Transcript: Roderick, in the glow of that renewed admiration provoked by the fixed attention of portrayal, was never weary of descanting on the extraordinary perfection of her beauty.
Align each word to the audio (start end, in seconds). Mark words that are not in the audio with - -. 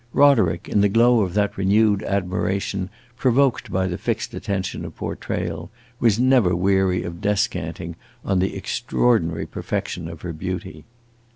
Roderick, 0.13 0.67
in 0.67 0.81
the 0.81 0.89
glow 0.89 1.21
of 1.21 1.35
that 1.35 1.55
renewed 1.59 2.01
admiration 2.01 2.89
provoked 3.17 3.71
by 3.71 3.85
the 3.85 3.99
fixed 3.99 4.33
attention 4.33 4.83
of 4.83 4.95
portrayal, 4.95 5.69
was 5.99 6.17
never 6.19 6.55
weary 6.55 7.03
of 7.03 7.21
descanting 7.21 7.95
on 8.25 8.39
the 8.39 8.55
extraordinary 8.55 9.45
perfection 9.45 10.07
of 10.07 10.23
her 10.23 10.33
beauty. 10.33 10.85